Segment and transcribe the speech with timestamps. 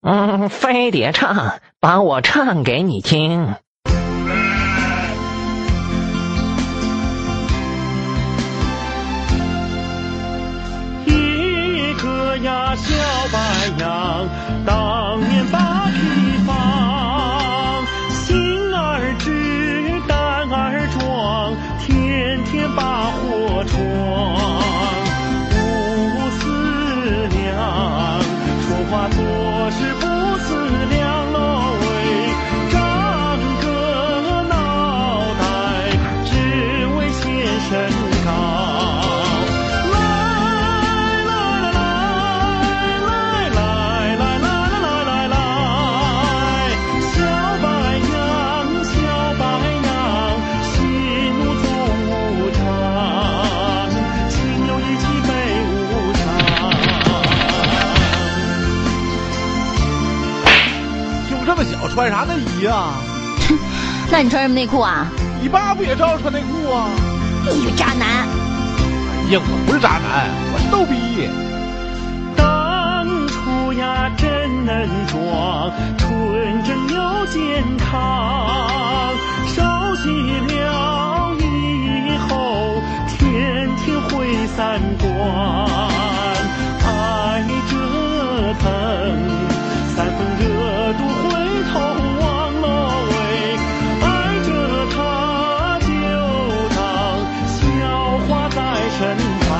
[0.00, 3.56] 嗯，非得唱，把我唱给你听。
[11.04, 12.94] 一个呀小
[13.32, 13.38] 白
[13.80, 14.28] 杨，
[14.64, 15.98] 当年把皮
[16.46, 20.16] 放，心儿直，胆
[20.48, 23.87] 儿壮，天天把火闯。
[61.98, 62.94] 穿啥内衣啊？
[64.08, 65.08] 那你穿什么内裤啊？
[65.42, 66.86] 你爸不也照样穿内裤啊？
[67.52, 68.06] 你个渣男！
[69.26, 71.28] 哎呀，我不是渣男，我是逗逼。
[72.36, 79.10] 当初呀真能装，纯真又健康。
[79.48, 79.60] 熟
[79.96, 80.08] 悉
[80.54, 86.07] 了以后，天天会散光。
[98.98, 99.57] ฉันท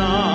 [0.00, 0.29] now.